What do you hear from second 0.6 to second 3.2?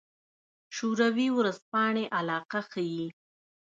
شوروي ورځپاڼې علاقه ښيي.